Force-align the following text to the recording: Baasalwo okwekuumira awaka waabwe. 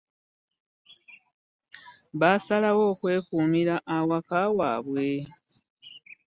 Baasalwo 2.19 2.83
okwekuumira 2.93 3.75
awaka 3.97 4.39
waabwe. 4.57 5.07